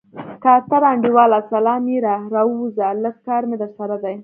کارتره 0.43 0.87
انډيواله 0.93 1.39
سلام 1.51 1.83
يره 1.95 2.15
راووځه 2.35 2.87
لږ 3.03 3.15
کار 3.27 3.41
مې 3.49 3.55
درسره 3.63 3.95
دی. 4.03 4.15